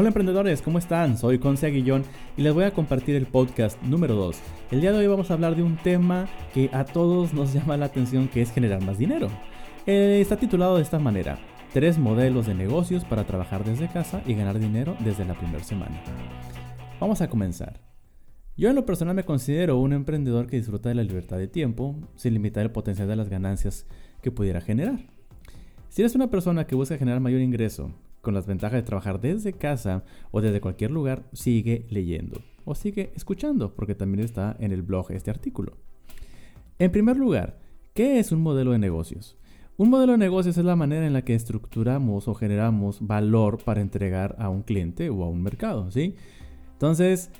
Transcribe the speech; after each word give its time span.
Hola 0.00 0.08
emprendedores, 0.08 0.62
¿cómo 0.62 0.78
están? 0.78 1.18
Soy 1.18 1.38
Conce 1.38 1.66
Aguillón 1.66 2.04
y 2.34 2.40
les 2.40 2.54
voy 2.54 2.64
a 2.64 2.72
compartir 2.72 3.16
el 3.16 3.26
podcast 3.26 3.78
número 3.82 4.14
2. 4.14 4.34
El 4.70 4.80
día 4.80 4.92
de 4.92 4.98
hoy 4.98 5.06
vamos 5.06 5.30
a 5.30 5.34
hablar 5.34 5.54
de 5.56 5.62
un 5.62 5.76
tema 5.76 6.26
que 6.54 6.70
a 6.72 6.86
todos 6.86 7.34
nos 7.34 7.52
llama 7.52 7.76
la 7.76 7.84
atención 7.84 8.26
que 8.26 8.40
es 8.40 8.50
generar 8.50 8.82
más 8.82 8.96
dinero. 8.96 9.28
Eh, 9.84 10.18
está 10.22 10.38
titulado 10.38 10.76
de 10.76 10.82
esta 10.84 10.98
manera, 10.98 11.38
tres 11.74 11.98
modelos 11.98 12.46
de 12.46 12.54
negocios 12.54 13.04
para 13.04 13.24
trabajar 13.24 13.62
desde 13.62 13.88
casa 13.88 14.22
y 14.24 14.32
ganar 14.32 14.58
dinero 14.58 14.96
desde 15.00 15.26
la 15.26 15.34
primera 15.34 15.62
semana. 15.62 16.02
Vamos 16.98 17.20
a 17.20 17.28
comenzar. 17.28 17.82
Yo 18.56 18.70
en 18.70 18.76
lo 18.76 18.86
personal 18.86 19.14
me 19.14 19.26
considero 19.26 19.76
un 19.76 19.92
emprendedor 19.92 20.46
que 20.46 20.56
disfruta 20.56 20.88
de 20.88 20.94
la 20.94 21.02
libertad 21.02 21.36
de 21.36 21.46
tiempo 21.46 21.94
sin 22.16 22.32
limitar 22.32 22.62
el 22.62 22.72
potencial 22.72 23.06
de 23.06 23.16
las 23.16 23.28
ganancias 23.28 23.86
que 24.22 24.30
pudiera 24.30 24.62
generar. 24.62 24.98
Si 25.90 26.00
eres 26.00 26.14
una 26.14 26.30
persona 26.30 26.66
que 26.66 26.74
busca 26.74 26.96
generar 26.96 27.20
mayor 27.20 27.42
ingreso 27.42 27.92
con 28.20 28.34
las 28.34 28.46
ventajas 28.46 28.78
de 28.78 28.82
trabajar 28.82 29.20
desde 29.20 29.52
casa 29.52 30.04
o 30.30 30.40
desde 30.40 30.60
cualquier 30.60 30.90
lugar, 30.90 31.24
sigue 31.32 31.86
leyendo 31.90 32.40
o 32.64 32.74
sigue 32.74 33.12
escuchando, 33.16 33.74
porque 33.74 33.94
también 33.94 34.24
está 34.24 34.56
en 34.60 34.72
el 34.72 34.82
blog 34.82 35.10
este 35.10 35.30
artículo. 35.30 35.76
En 36.78 36.90
primer 36.92 37.16
lugar, 37.16 37.58
¿qué 37.94 38.18
es 38.18 38.32
un 38.32 38.42
modelo 38.42 38.72
de 38.72 38.78
negocios? 38.78 39.36
Un 39.76 39.90
modelo 39.90 40.12
de 40.12 40.18
negocios 40.18 40.58
es 40.58 40.64
la 40.64 40.76
manera 40.76 41.06
en 41.06 41.14
la 41.14 41.22
que 41.22 41.34
estructuramos 41.34 42.28
o 42.28 42.34
generamos 42.34 43.06
valor 43.06 43.58
para 43.64 43.80
entregar 43.80 44.36
a 44.38 44.50
un 44.50 44.62
cliente 44.62 45.08
o 45.10 45.24
a 45.24 45.28
un 45.28 45.42
mercado, 45.42 45.90
¿sí? 45.90 46.16
Entonces, 46.72 47.30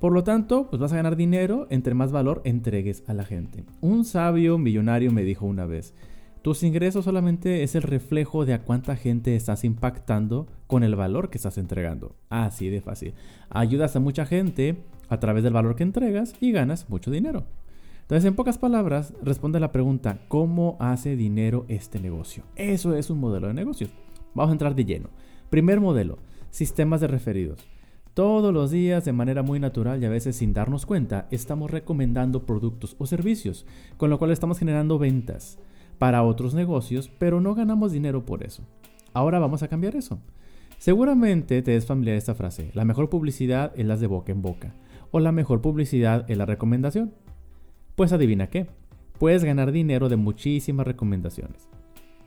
por 0.00 0.12
lo 0.12 0.24
tanto, 0.24 0.68
pues 0.68 0.80
vas 0.80 0.92
a 0.92 0.96
ganar 0.96 1.16
dinero 1.16 1.66
entre 1.70 1.94
más 1.94 2.10
valor 2.10 2.42
entregues 2.44 3.04
a 3.06 3.14
la 3.14 3.24
gente. 3.24 3.64
Un 3.80 4.04
sabio 4.04 4.58
millonario 4.58 5.12
me 5.12 5.22
dijo 5.22 5.46
una 5.46 5.64
vez, 5.64 5.94
tus 6.42 6.64
ingresos 6.64 7.04
solamente 7.04 7.62
es 7.62 7.76
el 7.76 7.82
reflejo 7.82 8.44
de 8.44 8.54
a 8.54 8.62
cuánta 8.62 8.96
gente 8.96 9.36
estás 9.36 9.62
impactando 9.62 10.48
con 10.66 10.82
el 10.82 10.96
valor 10.96 11.30
que 11.30 11.38
estás 11.38 11.56
entregando. 11.56 12.16
Así 12.30 12.68
de 12.68 12.80
fácil. 12.80 13.14
Ayudas 13.48 13.94
a 13.94 14.00
mucha 14.00 14.26
gente 14.26 14.82
a 15.08 15.20
través 15.20 15.44
del 15.44 15.52
valor 15.52 15.76
que 15.76 15.84
entregas 15.84 16.34
y 16.40 16.50
ganas 16.50 16.90
mucho 16.90 17.12
dinero. 17.12 17.44
Entonces, 18.00 18.24
en 18.24 18.34
pocas 18.34 18.58
palabras, 18.58 19.14
responde 19.22 19.58
a 19.58 19.60
la 19.60 19.70
pregunta, 19.70 20.18
¿cómo 20.26 20.76
hace 20.80 21.14
dinero 21.14 21.64
este 21.68 22.00
negocio? 22.00 22.42
Eso 22.56 22.96
es 22.96 23.08
un 23.08 23.20
modelo 23.20 23.46
de 23.46 23.54
negocio. 23.54 23.86
Vamos 24.34 24.50
a 24.50 24.54
entrar 24.54 24.74
de 24.74 24.84
lleno. 24.84 25.10
Primer 25.48 25.80
modelo, 25.80 26.18
sistemas 26.50 27.00
de 27.00 27.06
referidos. 27.06 27.60
Todos 28.14 28.52
los 28.52 28.72
días, 28.72 29.04
de 29.04 29.12
manera 29.12 29.42
muy 29.42 29.60
natural 29.60 30.02
y 30.02 30.06
a 30.06 30.10
veces 30.10 30.36
sin 30.36 30.52
darnos 30.52 30.86
cuenta, 30.86 31.28
estamos 31.30 31.70
recomendando 31.70 32.44
productos 32.44 32.96
o 32.98 33.06
servicios, 33.06 33.64
con 33.96 34.10
lo 34.10 34.18
cual 34.18 34.32
estamos 34.32 34.58
generando 34.58 34.98
ventas 34.98 35.58
para 35.98 36.22
otros 36.22 36.54
negocios, 36.54 37.10
pero 37.18 37.40
no 37.40 37.54
ganamos 37.54 37.92
dinero 37.92 38.24
por 38.24 38.44
eso. 38.44 38.64
Ahora 39.12 39.38
vamos 39.38 39.62
a 39.62 39.68
cambiar 39.68 39.96
eso. 39.96 40.20
Seguramente 40.78 41.62
te 41.62 41.76
es 41.76 41.86
familiar 41.86 42.16
esta 42.16 42.34
frase, 42.34 42.72
la 42.74 42.84
mejor 42.84 43.08
publicidad 43.08 43.72
es 43.76 43.86
la 43.86 43.96
de 43.96 44.08
boca 44.08 44.32
en 44.32 44.42
boca, 44.42 44.74
o 45.12 45.20
la 45.20 45.30
mejor 45.30 45.60
publicidad 45.60 46.28
es 46.28 46.36
la 46.36 46.44
recomendación. 46.44 47.14
Pues 47.94 48.12
adivina 48.12 48.48
qué, 48.48 48.66
puedes 49.18 49.44
ganar 49.44 49.70
dinero 49.70 50.08
de 50.08 50.16
muchísimas 50.16 50.84
recomendaciones. 50.84 51.68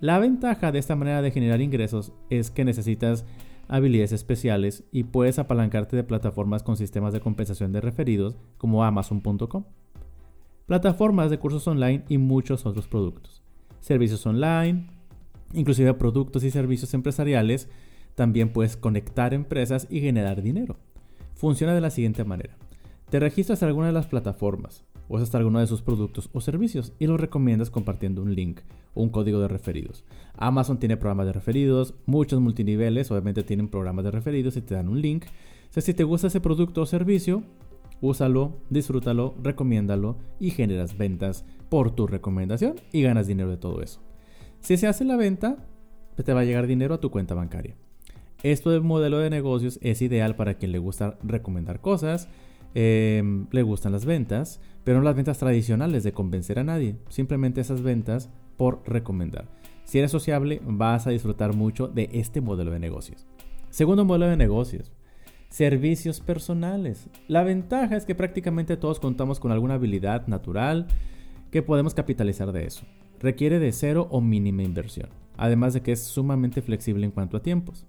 La 0.00 0.18
ventaja 0.18 0.72
de 0.72 0.80
esta 0.80 0.96
manera 0.96 1.22
de 1.22 1.30
generar 1.30 1.60
ingresos 1.60 2.12
es 2.28 2.50
que 2.50 2.64
necesitas 2.64 3.24
habilidades 3.68 4.10
especiales 4.10 4.82
y 4.90 5.04
puedes 5.04 5.38
apalancarte 5.38 5.94
de 5.94 6.02
plataformas 6.02 6.64
con 6.64 6.76
sistemas 6.76 7.12
de 7.12 7.20
compensación 7.20 7.70
de 7.70 7.80
referidos 7.80 8.36
como 8.58 8.82
amazon.com, 8.82 9.64
plataformas 10.66 11.30
de 11.30 11.38
cursos 11.38 11.68
online 11.68 12.02
y 12.08 12.18
muchos 12.18 12.66
otros 12.66 12.88
productos 12.88 13.39
servicios 13.80 14.24
online, 14.26 14.86
inclusive 15.52 15.94
productos 15.94 16.44
y 16.44 16.50
servicios 16.50 16.94
empresariales. 16.94 17.68
También 18.14 18.52
puedes 18.52 18.76
conectar 18.76 19.34
empresas 19.34 19.86
y 19.90 20.00
generar 20.00 20.42
dinero. 20.42 20.76
Funciona 21.34 21.74
de 21.74 21.80
la 21.80 21.90
siguiente 21.90 22.24
manera. 22.24 22.56
Te 23.10 23.18
registras 23.18 23.62
en 23.62 23.68
alguna 23.68 23.88
de 23.88 23.92
las 23.92 24.06
plataformas, 24.06 24.84
usas 25.08 25.34
alguno 25.34 25.58
de 25.58 25.66
sus 25.66 25.82
productos 25.82 26.30
o 26.32 26.40
servicios 26.40 26.92
y 27.00 27.08
los 27.08 27.18
recomiendas 27.18 27.68
compartiendo 27.68 28.22
un 28.22 28.36
link 28.36 28.60
o 28.94 29.02
un 29.02 29.08
código 29.08 29.40
de 29.40 29.48
referidos. 29.48 30.04
Amazon 30.36 30.78
tiene 30.78 30.96
programas 30.96 31.26
de 31.26 31.32
referidos, 31.32 31.94
muchos 32.06 32.40
multiniveles 32.40 33.10
obviamente 33.10 33.42
tienen 33.42 33.68
programas 33.68 34.04
de 34.04 34.12
referidos 34.12 34.56
y 34.56 34.60
te 34.60 34.76
dan 34.76 34.88
un 34.88 35.00
link. 35.00 35.24
O 35.76 35.80
si 35.80 35.92
te 35.92 36.04
gusta 36.04 36.28
ese 36.28 36.40
producto 36.40 36.82
o 36.82 36.86
servicio, 36.86 37.42
úsalo, 38.00 38.58
disfrútalo, 38.70 39.34
recomiéndalo 39.42 40.16
y 40.38 40.50
generas 40.50 40.96
ventas 40.96 41.44
por 41.70 41.92
tu 41.92 42.06
recomendación 42.06 42.74
y 42.92 43.00
ganas 43.00 43.26
dinero 43.26 43.48
de 43.48 43.56
todo 43.56 43.80
eso. 43.80 44.02
Si 44.60 44.76
se 44.76 44.86
hace 44.86 45.06
la 45.06 45.16
venta, 45.16 45.56
te 46.22 46.34
va 46.34 46.40
a 46.40 46.44
llegar 46.44 46.66
dinero 46.66 46.94
a 46.94 47.00
tu 47.00 47.10
cuenta 47.10 47.34
bancaria. 47.34 47.76
Esto 48.42 48.70
del 48.70 48.82
modelo 48.82 49.18
de 49.18 49.30
negocios 49.30 49.78
es 49.82 50.02
ideal 50.02 50.36
para 50.36 50.54
quien 50.54 50.72
le 50.72 50.78
gusta 50.78 51.18
recomendar 51.22 51.80
cosas, 51.80 52.28
em, 52.74 53.46
le 53.50 53.62
gustan 53.62 53.92
las 53.92 54.04
ventas, 54.04 54.60
pero 54.84 54.98
no 54.98 55.04
las 55.04 55.16
ventas 55.16 55.38
tradicionales 55.38 56.04
de 56.04 56.12
convencer 56.12 56.58
a 56.58 56.64
nadie, 56.64 56.96
simplemente 57.08 57.60
esas 57.60 57.82
ventas 57.82 58.30
por 58.56 58.82
recomendar. 58.86 59.46
Si 59.84 59.98
eres 59.98 60.10
sociable, 60.10 60.60
vas 60.64 61.06
a 61.06 61.10
disfrutar 61.10 61.54
mucho 61.54 61.88
de 61.88 62.08
este 62.12 62.40
modelo 62.40 62.70
de 62.70 62.78
negocios. 62.78 63.26
Segundo 63.70 64.04
modelo 64.04 64.26
de 64.26 64.36
negocios, 64.36 64.92
servicios 65.48 66.20
personales. 66.20 67.08
La 67.28 67.42
ventaja 67.42 67.96
es 67.96 68.04
que 68.04 68.14
prácticamente 68.14 68.76
todos 68.76 69.00
contamos 69.00 69.40
con 69.40 69.52
alguna 69.52 69.74
habilidad 69.74 70.26
natural 70.28 70.86
que 71.50 71.62
podemos 71.62 71.94
capitalizar 71.94 72.52
de 72.52 72.66
eso. 72.66 72.84
Requiere 73.20 73.58
de 73.58 73.72
cero 73.72 74.08
o 74.10 74.20
mínima 74.20 74.62
inversión, 74.62 75.08
además 75.36 75.74
de 75.74 75.82
que 75.82 75.92
es 75.92 76.02
sumamente 76.02 76.62
flexible 76.62 77.04
en 77.04 77.12
cuanto 77.12 77.36
a 77.36 77.42
tiempos. 77.42 77.86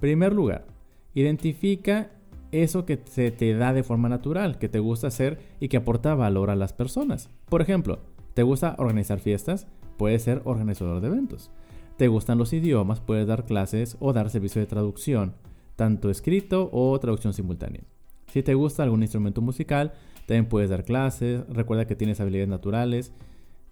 Primer 0.00 0.32
lugar, 0.32 0.66
identifica 1.14 2.10
eso 2.50 2.84
que 2.84 3.00
se 3.04 3.30
te 3.30 3.54
da 3.54 3.72
de 3.72 3.82
forma 3.82 4.08
natural, 4.08 4.58
que 4.58 4.68
te 4.68 4.78
gusta 4.78 5.06
hacer 5.08 5.38
y 5.60 5.68
que 5.68 5.78
aporta 5.78 6.14
valor 6.14 6.50
a 6.50 6.56
las 6.56 6.72
personas. 6.72 7.30
Por 7.48 7.62
ejemplo, 7.62 7.98
¿te 8.34 8.42
gusta 8.42 8.74
organizar 8.78 9.20
fiestas? 9.20 9.66
Puedes 9.96 10.22
ser 10.22 10.42
organizador 10.44 11.00
de 11.00 11.08
eventos. 11.08 11.50
¿Te 11.96 12.08
gustan 12.08 12.38
los 12.38 12.52
idiomas? 12.52 13.00
Puedes 13.00 13.26
dar 13.26 13.44
clases 13.44 13.96
o 14.00 14.12
dar 14.12 14.30
servicio 14.30 14.60
de 14.60 14.66
traducción 14.66 15.34
tanto 15.76 16.10
escrito 16.10 16.68
o 16.72 16.98
traducción 17.00 17.32
simultánea. 17.32 17.82
Si 18.32 18.42
te 18.42 18.54
gusta 18.54 18.82
algún 18.82 19.02
instrumento 19.02 19.42
musical, 19.42 19.92
también 20.24 20.46
puedes 20.46 20.70
dar 20.70 20.84
clases, 20.84 21.46
recuerda 21.50 21.86
que 21.86 21.96
tienes 21.96 22.18
habilidades 22.18 22.48
naturales. 22.48 23.12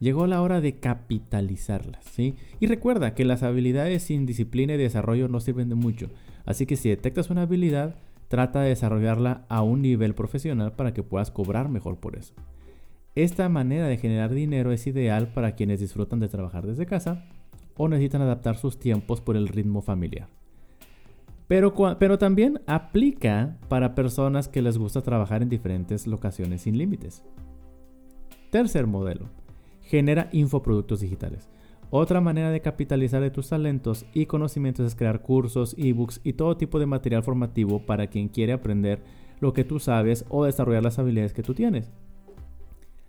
Llegó 0.00 0.26
la 0.26 0.42
hora 0.42 0.60
de 0.60 0.78
capitalizarlas, 0.78 2.04
¿sí? 2.04 2.34
Y 2.60 2.66
recuerda 2.66 3.14
que 3.14 3.24
las 3.24 3.42
habilidades 3.42 4.02
sin 4.02 4.26
disciplina 4.26 4.74
y 4.74 4.76
desarrollo 4.76 5.28
no 5.28 5.40
sirven 5.40 5.70
de 5.70 5.76
mucho, 5.76 6.10
así 6.44 6.66
que 6.66 6.76
si 6.76 6.90
detectas 6.90 7.30
una 7.30 7.42
habilidad, 7.42 7.94
trata 8.28 8.60
de 8.60 8.68
desarrollarla 8.68 9.46
a 9.48 9.62
un 9.62 9.80
nivel 9.80 10.14
profesional 10.14 10.72
para 10.72 10.92
que 10.92 11.02
puedas 11.02 11.30
cobrar 11.30 11.70
mejor 11.70 11.96
por 11.96 12.16
eso. 12.16 12.34
Esta 13.14 13.48
manera 13.48 13.86
de 13.86 13.96
generar 13.96 14.34
dinero 14.34 14.72
es 14.72 14.86
ideal 14.86 15.32
para 15.32 15.54
quienes 15.54 15.80
disfrutan 15.80 16.20
de 16.20 16.28
trabajar 16.28 16.66
desde 16.66 16.84
casa 16.84 17.24
o 17.78 17.88
necesitan 17.88 18.20
adaptar 18.20 18.58
sus 18.58 18.78
tiempos 18.78 19.22
por 19.22 19.38
el 19.38 19.48
ritmo 19.48 19.80
familiar. 19.80 20.28
Pero, 21.50 22.16
también 22.16 22.60
aplica 22.68 23.56
para 23.68 23.96
personas 23.96 24.46
que 24.46 24.62
les 24.62 24.78
gusta 24.78 25.02
trabajar 25.02 25.42
en 25.42 25.48
diferentes 25.48 26.06
locaciones 26.06 26.62
sin 26.62 26.78
límites. 26.78 27.24
Tercer 28.52 28.86
modelo. 28.86 29.30
Genera 29.82 30.28
infoproductos 30.30 31.00
digitales. 31.00 31.48
Otra 31.90 32.20
manera 32.20 32.52
de 32.52 32.60
capitalizar 32.60 33.20
de 33.20 33.32
tus 33.32 33.48
talentos 33.48 34.06
y 34.14 34.26
conocimientos 34.26 34.86
es 34.86 34.94
crear 34.94 35.22
cursos, 35.22 35.74
ebooks 35.76 36.20
y 36.22 36.34
todo 36.34 36.56
tipo 36.56 36.78
de 36.78 36.86
material 36.86 37.24
formativo 37.24 37.84
para 37.84 38.06
quien 38.06 38.28
quiere 38.28 38.52
aprender 38.52 39.02
lo 39.40 39.52
que 39.52 39.64
tú 39.64 39.80
sabes 39.80 40.24
o 40.28 40.44
desarrollar 40.44 40.84
las 40.84 41.00
habilidades 41.00 41.32
que 41.32 41.42
tú 41.42 41.52
tienes. 41.52 41.90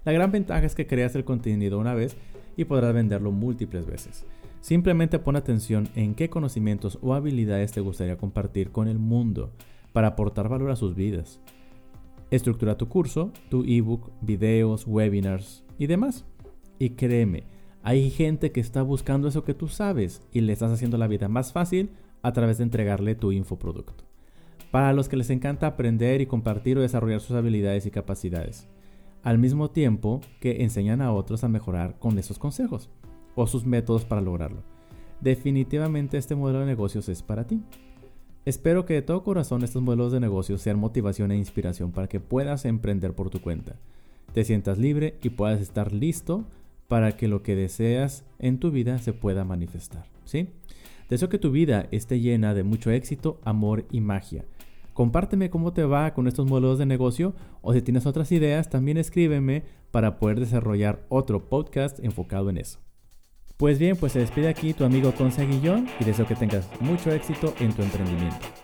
La 0.03 0.13
gran 0.13 0.31
ventaja 0.31 0.65
es 0.65 0.73
que 0.73 0.87
creas 0.87 1.13
el 1.13 1.25
contenido 1.25 1.77
una 1.77 1.93
vez 1.93 2.17
y 2.57 2.65
podrás 2.65 2.95
venderlo 2.95 3.31
múltiples 3.31 3.85
veces. 3.85 4.25
Simplemente 4.61 5.17
pon 5.17 5.35
atención 5.35 5.89
en 5.95 6.13
qué 6.13 6.29
conocimientos 6.29 6.99
o 7.01 7.15
habilidades 7.15 7.71
te 7.71 7.81
gustaría 7.81 8.17
compartir 8.17 8.71
con 8.71 8.87
el 8.87 8.99
mundo 8.99 9.51
para 9.91 10.09
aportar 10.09 10.49
valor 10.49 10.69
a 10.69 10.75
sus 10.75 10.95
vidas. 10.95 11.41
Estructura 12.29 12.77
tu 12.77 12.87
curso, 12.87 13.31
tu 13.49 13.63
ebook, 13.65 14.11
videos, 14.21 14.85
webinars 14.85 15.65
y 15.79 15.87
demás. 15.87 16.25
Y 16.77 16.91
créeme, 16.91 17.43
hay 17.81 18.11
gente 18.11 18.51
que 18.51 18.59
está 18.59 18.83
buscando 18.83 19.27
eso 19.27 19.43
que 19.43 19.55
tú 19.55 19.67
sabes 19.67 20.21
y 20.31 20.41
le 20.41 20.53
estás 20.53 20.71
haciendo 20.71 20.99
la 20.99 21.07
vida 21.07 21.27
más 21.27 21.51
fácil 21.51 21.89
a 22.21 22.31
través 22.31 22.59
de 22.59 22.63
entregarle 22.63 23.15
tu 23.15 23.31
infoproducto. 23.31 24.03
Para 24.69 24.93
los 24.93 25.09
que 25.09 25.17
les 25.17 25.31
encanta 25.31 25.65
aprender 25.65 26.21
y 26.21 26.27
compartir 26.27 26.77
o 26.77 26.81
desarrollar 26.81 27.19
sus 27.19 27.35
habilidades 27.35 27.87
y 27.87 27.91
capacidades, 27.91 28.67
al 29.23 29.39
mismo 29.39 29.71
tiempo 29.71 30.21
que 30.39 30.61
enseñan 30.61 31.01
a 31.01 31.11
otros 31.11 31.43
a 31.43 31.49
mejorar 31.49 31.97
con 31.99 32.17
esos 32.19 32.37
consejos 32.37 32.89
o 33.35 33.47
sus 33.47 33.65
métodos 33.65 34.05
para 34.05 34.21
lograrlo. 34.21 34.63
Definitivamente 35.21 36.17
este 36.17 36.35
modelo 36.35 36.59
de 36.59 36.65
negocios 36.65 37.07
es 37.09 37.21
para 37.21 37.45
ti. 37.45 37.61
Espero 38.43 38.85
que 38.85 38.95
de 38.95 39.01
todo 39.03 39.23
corazón 39.23 39.63
estos 39.63 39.83
modelos 39.83 40.11
de 40.11 40.19
negocios 40.19 40.61
sean 40.61 40.79
motivación 40.79 41.31
e 41.31 41.37
inspiración 41.37 41.91
para 41.91 42.07
que 42.07 42.19
puedas 42.19 42.65
emprender 42.65 43.13
por 43.13 43.29
tu 43.29 43.39
cuenta, 43.39 43.75
te 44.33 44.43
sientas 44.43 44.77
libre 44.77 45.17
y 45.21 45.29
puedas 45.29 45.61
estar 45.61 45.91
listo 45.91 46.45
para 46.87 47.17
que 47.17 47.27
lo 47.27 47.43
que 47.43 47.55
deseas 47.55 48.23
en 48.39 48.59
tu 48.59 48.71
vida 48.71 48.97
se 48.97 49.13
pueda 49.13 49.45
manifestar. 49.45 50.05
¿sí? 50.25 50.49
Deseo 51.09 51.29
que 51.29 51.37
tu 51.37 51.51
vida 51.51 51.87
esté 51.91 52.19
llena 52.19 52.53
de 52.53 52.63
mucho 52.63 52.91
éxito, 52.91 53.39
amor 53.43 53.85
y 53.91 54.01
magia. 54.01 54.45
Compárteme 54.93 55.49
cómo 55.49 55.71
te 55.71 55.83
va 55.83 56.13
con 56.13 56.27
estos 56.27 56.47
modelos 56.47 56.79
de 56.79 56.85
negocio 56.85 57.33
o 57.61 57.73
si 57.73 57.81
tienes 57.81 58.05
otras 58.05 58.31
ideas, 58.31 58.69
también 58.69 58.97
escríbeme 58.97 59.63
para 59.91 60.19
poder 60.19 60.39
desarrollar 60.39 61.05
otro 61.09 61.47
podcast 61.49 61.99
enfocado 62.03 62.49
en 62.49 62.57
eso. 62.57 62.79
Pues 63.61 63.77
bien, 63.77 63.95
pues 63.95 64.13
se 64.13 64.17
despide 64.17 64.47
aquí 64.47 64.73
tu 64.73 64.83
amigo 64.83 65.11
Conce 65.11 65.45
Guillón 65.45 65.87
y 65.99 66.03
deseo 66.03 66.25
que 66.25 66.33
tengas 66.33 66.67
mucho 66.79 67.11
éxito 67.11 67.53
en 67.59 67.71
tu 67.71 67.83
emprendimiento. 67.83 68.60